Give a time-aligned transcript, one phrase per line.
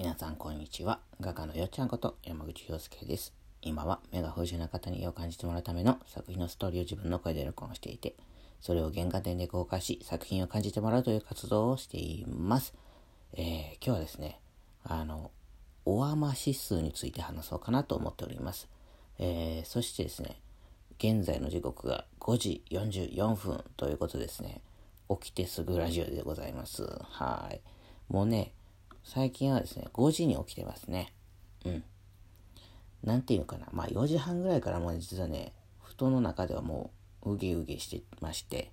[0.00, 1.00] 皆さんこんにちは。
[1.20, 3.34] 画家のよっちゃんこと山口洋介です。
[3.60, 8.14] 今は目が不自由な方に絵を感じてもらうための作品のストーリーを自分の声で録音していて、
[8.62, 12.72] それを原画展で公開し作品を感じてもらうという活動をしています。
[13.34, 13.44] えー、
[13.74, 14.40] 今日はですね、
[14.84, 15.32] あの、
[15.84, 18.70] オアマ指数について話そうかなと思っております。
[19.18, 20.40] えー、そしてですね、
[20.96, 24.62] 現在の時刻が5時44分ということですね。
[25.10, 26.84] 起きてすぐラジオでございます。
[27.02, 27.60] はい。
[28.08, 28.54] もうね、
[29.04, 31.12] 最近はですね、5時に起きてますね。
[31.64, 31.84] うん。
[33.02, 33.66] なんていうのかな。
[33.72, 36.90] まあ4時半ぐらいからもう実はね、布団の中ではも
[37.22, 38.70] ううげうげしてまして、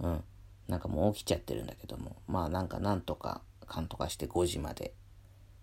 [0.00, 0.24] うん。
[0.68, 4.92] なんかもう起きちゃってるんだけども、まあなんかなんとか、かんとかして5時まで、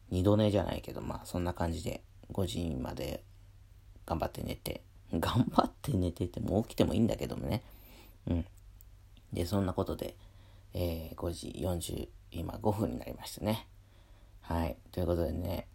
[0.10, 3.24] 二度寝じゃないけど、まあそんな感じで5時まで
[4.06, 4.84] 頑張って寝て、
[5.14, 7.64] 頑張って寝てても起きてもいいんだけどもね。
[8.28, 8.46] うん。
[9.34, 10.16] で、そんなことで、
[10.74, 13.68] えー、5時40、今5分になりましたね。
[14.42, 14.78] はい。
[14.92, 15.68] ということでね、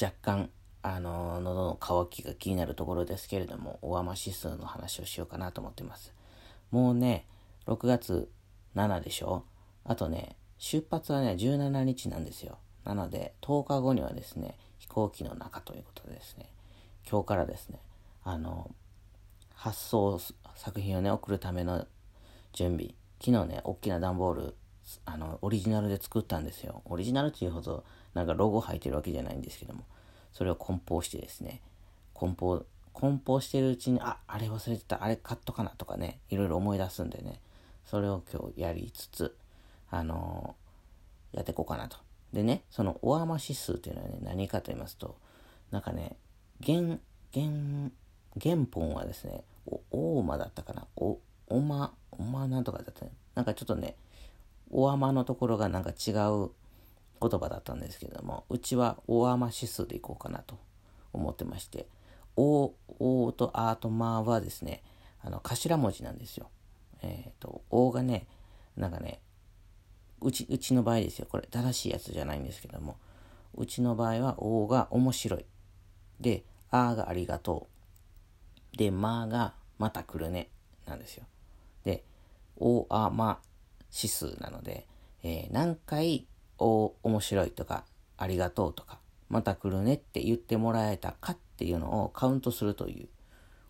[0.00, 0.50] 若干、
[0.82, 6.12] あの、喉の渇きが気になるところですけれども、大雨指数の話をしようかなと思ってます。
[6.70, 7.26] もうね、
[7.66, 8.30] 6月
[8.74, 9.44] 7でしょ？
[9.84, 12.58] あとね、出発はね、17日なんですよ。
[12.84, 16.50] なので、10日後にはですね、飛行機の中ということでですね、
[17.08, 17.80] 今日からですね、
[18.24, 18.70] あの、
[19.54, 20.20] 発送
[20.54, 21.86] 作品をね、送るための
[22.52, 22.94] 準備。
[23.20, 24.54] 昨日ね、大きな段ボール、
[25.04, 26.82] あの、オリジナルで作ったんですよ。
[26.86, 29.84] オリジナルっていうほど、なんかロゴ入ってるわけじゃないんですけども、
[30.32, 31.60] それを梱包してですね、
[32.14, 37.40] 梱包、梱包してるうちに、あ、あれ忘れてた、あれ買っとかなとかね、いろいろ思い出すんでね、
[37.84, 39.36] それを今日やりつつ、
[39.90, 41.96] あのー、やっていこうかなと。
[42.32, 45.16] でね、その大雨指数っていうのはね、何かと言いますと、
[45.70, 46.16] なんかね、
[46.64, 46.98] 原、
[47.32, 47.90] 原、
[48.40, 49.80] 原本はですね、お、
[50.18, 53.12] 大間だったかな、お、おま、おまなんとかだったね。
[53.34, 53.96] なんかちょっとね、
[54.70, 56.50] おあまのところがなんか違う
[57.20, 60.58] 言葉だったんですけども、うちはおあま指数でいこうかなと
[61.12, 61.86] 思ってまして、
[62.36, 64.82] お、おとあとまはですね、
[65.20, 66.50] あの、頭文字なんですよ。
[67.02, 68.26] えっ、ー、と、おがね、
[68.76, 69.20] なんかね、
[70.20, 71.26] うち、うちの場合ですよ。
[71.28, 72.96] これ正しいやつじゃないんですけども、
[73.54, 75.46] うちの場合は、おが面白い。
[76.20, 77.68] で、あがありがと
[78.74, 78.76] う。
[78.76, 80.50] で、まがまた来るね。
[80.86, 81.24] なんですよ。
[81.84, 82.04] で、
[82.56, 83.40] お、あ、ま、
[83.94, 84.86] 指数なので、
[85.22, 86.26] えー、何回、
[86.58, 87.84] お、面白いとか、
[88.16, 93.08] ありがとうとか、また来るねって言ってもらえたかっていうのをカウントするという、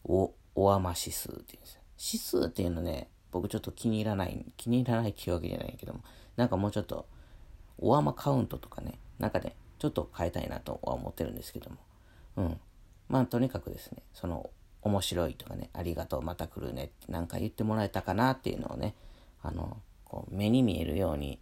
[0.05, 1.81] お、おあま指数っていうんですよ。
[1.99, 6.01] 指数っていうのね、僕ちょっと気に入らない、気に入らないっていうわけじゃないけども、
[6.37, 7.07] なんかもうちょっと、
[7.78, 11.77] おあまカウントとかね、なんかね、ちょっと変えたいなとは思ってるんですけども、
[12.37, 12.61] うん。
[13.09, 14.51] まあとにかくですね、その
[14.83, 18.95] 面白いとかね、ありがとう、また来るねってなんか言ってもらえたかなっていうのをね、
[19.43, 19.77] あの、
[20.09, 21.39] こう目に見えるように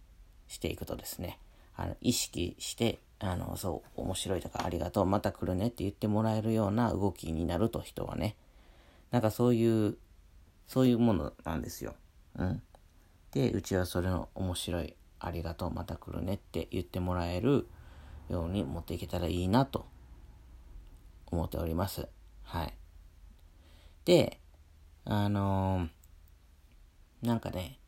[0.47, 1.39] していくとですね、
[1.75, 8.35] あの意識して、あの、そう、面白いとかありがとう、また来るねって言ってもらえるような動きになると人はね、
[9.11, 9.97] なんかそういう、
[10.67, 11.95] そういうものなんですよ。
[12.37, 12.61] うん。
[13.31, 17.67] で、うちはそれの面白い、ありがとう、また来るねって言ってもらえる
[18.29, 19.85] ように持っていけたらいいなと
[21.31, 22.07] 思っております。
[22.43, 22.73] はい。
[24.05, 24.39] で、
[25.05, 27.79] あのー、なんかね、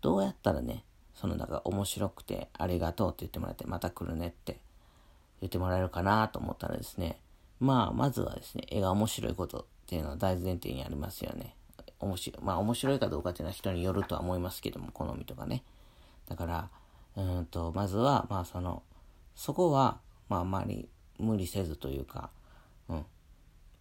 [0.00, 0.84] どうやったらね、
[1.14, 4.58] そのなんか面白くてありがとうって言ってもらってまた来るねって
[5.40, 7.18] 言ってもらえるかなと思ったらですね、
[7.60, 11.54] まあまずはですね、絵が面白いことっていうのは大前提にありますよね。
[11.98, 15.62] 面白い、まあ面白いかどうかっていうのは人によるとは思いますけども、好みとかね。
[16.28, 16.68] だから、
[17.16, 18.82] うんと、まずは、まあその、
[19.34, 22.30] そこは、まああまり無理せずというか、
[22.88, 23.06] うん、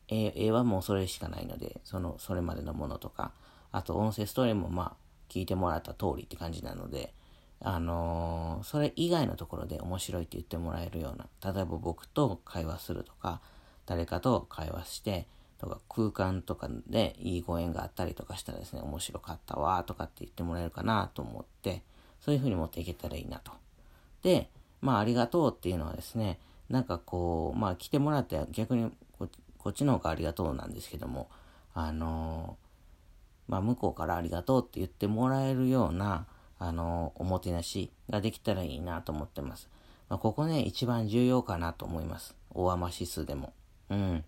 [0.07, 3.33] 絵はもうそれしかないので、その、それまでのものとか、
[3.71, 7.13] あと音声ストーリーもまあ、聞いてもらった通りって感じなので、
[7.61, 13.41] あのー、それ以外のところで面白いって言ってもらえるような、例えば僕と会話するとか、
[13.85, 15.27] 誰かと会話して、
[15.57, 21.81] とか空間とかでいいご縁があったりとかしたらですね、面白かったわとかって言ってもらえるかなと思って、
[22.19, 23.51] そういう風に持っていけたらいいなと。
[24.21, 24.49] で、
[24.81, 26.39] まあありがとうっていうのはですね、
[26.69, 31.29] なんかこう、まあ来てもらって逆にこっちの方がありがとうなんですけども、
[31.73, 32.57] あの、
[33.47, 36.25] まあ、向こうからありがとうって言ってもらえるような、
[36.57, 39.69] あの、おもてなしができたらいいなと思ってます。
[40.09, 42.35] まあ、ここね、一番重要かなと思います。
[42.53, 43.53] 大雨指数でも。
[43.89, 44.23] うん。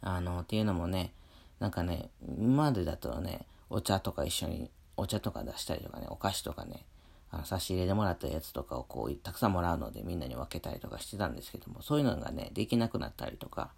[0.00, 1.12] あの、っていうのもね、
[1.60, 6.84] なんかね、今までだとね、お茶とか一緒に、お茶とか出したりとかね、お菓子とかね、
[7.30, 13.72] あの差し入れでもらったやつとかをこう、たくさんもらうのでみんなに分けたりとかしてたんですけども、そういうのがね、できなくなったりとか、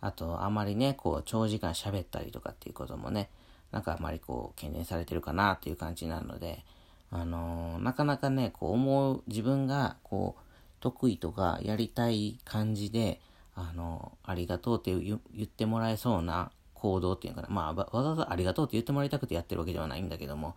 [0.00, 3.30] あと、あまりね、こう、長時間喋ったりとかっていうこともね、
[3.72, 6.64] なんかあまりこう、懸念されてるかなっていう感じなので、
[7.10, 10.42] あのー、なかなかね、こう思う、自分がこう、
[10.80, 13.20] 得意とかやりたい感じで、
[13.54, 17.48] あのー、ありがとうって言ってもらえそうな行動っていうかな。
[17.50, 20.56] まあ、わざわざありがとうって言ってもらいたくてやってるわけではないんだけども、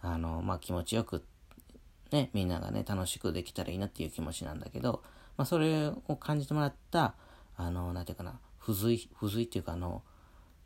[0.00, 1.24] あのー、まあ気持ちよく、
[2.12, 5.02] ね、みんながね、楽しくできたらいいなっていう気持ちなんだけど、
[5.36, 7.14] まあそれを感じてもらった、
[7.56, 10.02] あの、なんていうかな、付随、付随っていうかあの、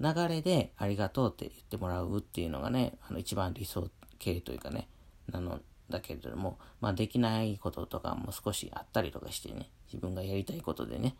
[0.00, 4.88] 流れでありがとうって言ってもらうっていうのがね、あの一番理想形というかね、
[5.30, 5.60] なの
[5.90, 11.16] だけれども、まあできないこととかも少しあったりとかしてね、自分がやりたいことでね、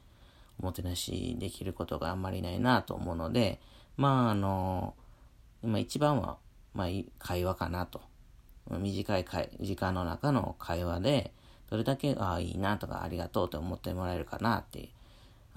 [0.61, 3.61] おもてなしできることがあんまりないなと思うので、
[3.97, 4.95] まああの、
[5.63, 6.39] 今一番は、
[6.75, 6.89] まあ
[7.19, 8.01] 会話かなと。
[8.71, 9.25] 短い
[9.61, 11.33] 時間の中の会話で、
[11.71, 14.91] どれだけ、ああ、いいなとか、ありがとうと思ってもらえるかなって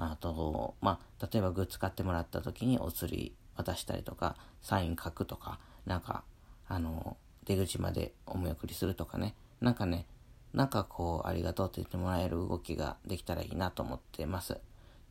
[0.03, 6.23] あと、まあ、例えばグッズ買ってもらった時にお釣り渡したりとか、サイン書くとか、なんか、
[6.67, 10.07] あの、出口までお見送りするとかね、なんかね、
[10.53, 14.57] なんかこう、ありがとうって言ってもらえる動きができたらいいなと思ってます。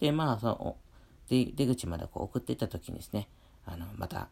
[0.00, 0.76] で、まあ、その、
[1.28, 3.28] 出口までこう送っていった時にですね、
[3.64, 4.28] あの、また、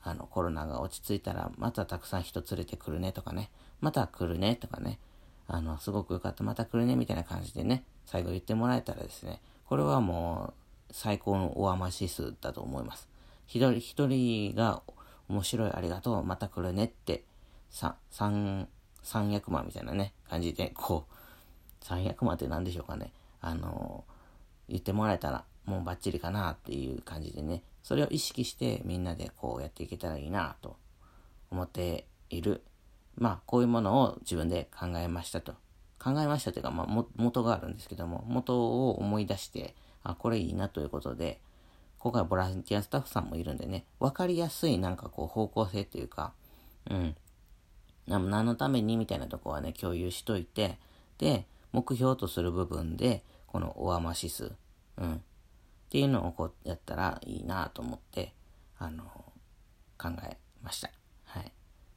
[0.00, 3.50] あの、コロナが落ち着いたら、またたくさん人連れてくるねとかね、
[3.80, 5.00] また来るねとかね、
[5.48, 10.54] あの、すごくよかった、また来るねみたいな感じでね、最後言ってもらえたらですね、これはも
[10.90, 13.08] う最高の大甘指数だと思います。
[13.46, 14.82] 一人一人が
[15.28, 17.24] 面白いありがとう、また来るねって、
[17.70, 18.68] 三、三、
[19.02, 23.12] 三役間みたいなね、感じで、こう、三役間って何でしょうかね。
[23.40, 24.04] あの
[24.68, 30.76] 言ってもらえたらもうバッチリかなっていう感じでね、それを意識してみんなでこうやっていけたらいいなと
[31.50, 32.62] 思っている。
[33.16, 35.54] まあ、こういうものを自分で考えましたと。
[35.98, 41.40] 考えましたというか、まあ、元があるんですけども、元を思い出して、あ、これいいなということで、
[41.98, 46.32] 今回ボランティアスタッフさんもいるんでね、わかりやすいなんかこう方向性というか、
[46.88, 47.16] うん。
[48.06, 50.78] 何のためにみたいなとこはね、共有しといて、
[51.18, 54.52] で、目標とする部分で、このオアマ指数、
[54.96, 55.14] うん。
[55.14, 55.18] っ
[55.90, 58.32] ていうのをこうやったらいいなと思って、
[58.78, 59.04] あの、
[59.98, 60.90] 考えました。
[61.24, 61.52] はい。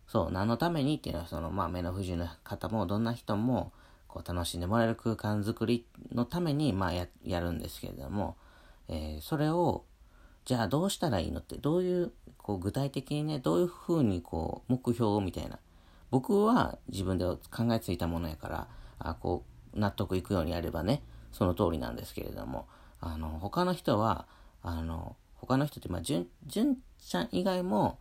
[0.08, 3.72] そう、何のためにっていうのは、その、まあ、目の不自由な方も、どんな人も、
[4.12, 8.36] こう楽しんでもらえる空間づくりのために、まあや、やるんですけれども、
[8.90, 9.86] えー、それを、
[10.44, 15.60] じゃあどうしたらいいのって、どういう、こう具体的にね、どういうふうにこう、目標みたいな。
[16.10, 18.68] 僕は自分で考えついたものやから、
[19.00, 22.68] あこう、納得いくようにやればね、その通りなんですけれども、
[23.00, 24.28] あの、他の人は、
[24.62, 27.98] あの、他の人って、まあ、純、純ちゃん以外も、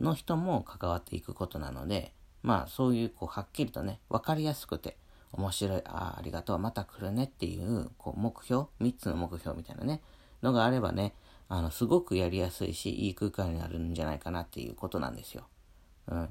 [0.00, 2.12] の人も関わっていくことなので、
[2.42, 4.96] まあ、そういう、こう、はっきりとね、わかりやすくて、
[5.32, 10.02] 面白い、ああ、ありがとう、また来るねっていう、こう、目標、3つの目標みたいなね、
[10.42, 11.14] のがあればね、
[11.48, 15.46] あの、すごくやりやすいし、いい空間になるんじゃないかなっていうことなんですよ。
[16.08, 16.28] うん。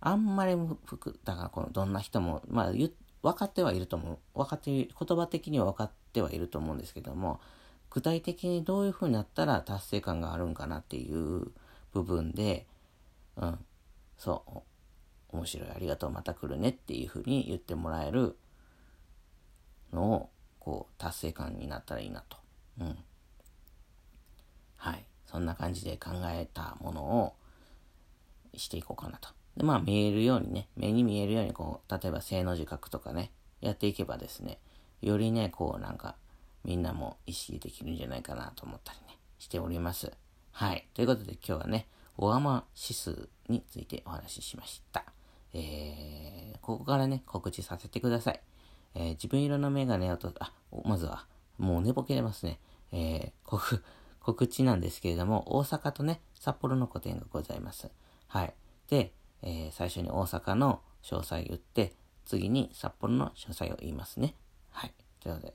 [0.00, 0.56] あんまり、
[1.24, 2.90] だからこの、どんな人も、まあ、分
[3.38, 4.38] かってはいると思う。
[4.38, 7.40] 分かっている、言葉的には分かってはいると思うんですけども、
[7.90, 11.52] 具体的にどういう風になったら達成感があるんかなっていう
[11.92, 12.66] 部分で、
[13.36, 13.58] うん、
[14.18, 14.62] そう、
[15.34, 18.36] 面白い、ありがとう、また来るねっていうふうに言ってもらえる
[19.92, 22.36] のを、こう、達成感になったらいいなと。
[22.80, 22.96] うん。
[24.76, 25.04] はい。
[25.26, 27.34] そんな感じで考えたものを
[28.54, 29.30] していこうかなと。
[29.56, 34.60] で、まあ見えるようにね、目に見えるようにこう、例えば正の字書くとかね、やっていけばですね、
[35.02, 36.16] よりね、こうなんか、
[36.64, 40.12] みんなも意識できるんじゃないかなと思ったりね、しております。
[40.52, 40.86] はい。
[40.94, 45.13] ということで今日はね、オアマ指数についてお話ししました。
[45.54, 48.40] えー、ここからね、告知させてください。
[48.94, 50.52] えー、自分色のメガネをと、あ、
[50.84, 51.26] まずは、
[51.58, 52.58] もう寝ぼけれますね。
[52.92, 53.80] えー、
[54.20, 57.90] 告、知なんですけれども、大阪とね、札幌の個展がございます。
[58.26, 58.54] はい。
[58.88, 61.92] で、えー、最初に大阪の詳細言って、
[62.24, 64.34] 次に札幌の詳細を言いますね。
[64.70, 64.94] はい。
[65.20, 65.54] ということで、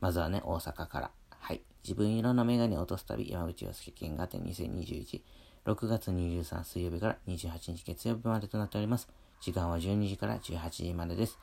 [0.00, 1.10] まずはね、大阪から。
[1.30, 1.62] はい。
[1.82, 5.22] 自分色のメガネを落とす旅、山口洋介見画展2021。
[5.66, 9.08] 6月23水曜日から28日月曜日までとなっております。
[9.40, 11.38] 時間は12時から18時までです。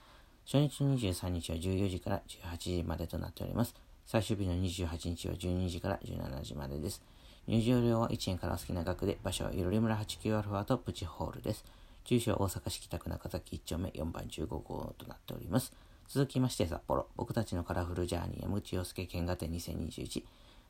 [0.45, 3.73] 初日23日は14時から18時までとなっております。
[4.05, 7.01] 最終日の28日は12時から17時までです。
[7.47, 11.65] 入場料は1円からお好きな額で、場所はいろり村 89α とプチホールです。
[12.05, 15.73] 住所は大阪市北区中崎1丁目4番15号となっております。
[16.07, 20.23] 続きまして札幌、僕たちのカラフルジャーニー山口洋介見画展2021。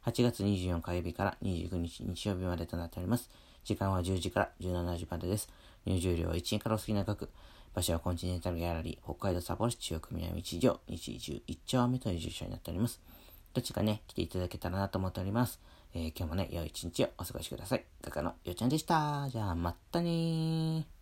[0.06, 3.30] 8月24火曜日から29日日曜日までとなっております。
[3.68, 5.50] 時間は10時から17時までです。
[5.86, 7.30] 入場料は1円からお好きな額。
[7.74, 13.02] 場所はコンチネンタルギャラリー、北海道札幌市中央区南1条、日中1丁目という住所になっております。
[13.54, 15.60] どっちかね、来ていただけたらなと思っております。
[15.94, 17.84] えー、今日もね、良い一日をお過ごしください。
[18.02, 19.28] 画家のよちゃんでした。
[19.30, 20.97] じゃあ、まったねー。